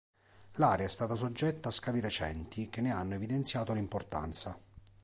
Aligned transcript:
L'area 0.53 0.87
è 0.87 0.89
stata 0.89 1.13
soggetta 1.15 1.69
a 1.69 1.71
scavi 1.71 1.99
recenti, 1.99 2.69
che 2.71 2.81
ne 2.81 2.89
hanno 2.89 3.13
evidenziato 3.13 3.71
l'importanza. 3.73 4.59